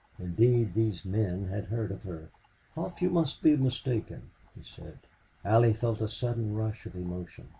[0.17, 2.29] Indeed these men had heard of her.
[2.73, 4.97] "Hough, you must be mistaken," he said.
[5.45, 7.49] Allie felt a sudden rush of emotion.